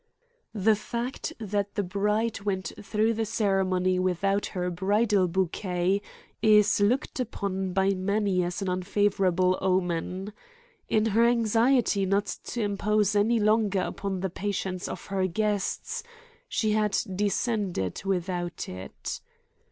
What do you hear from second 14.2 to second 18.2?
the patience of her guests, she had descended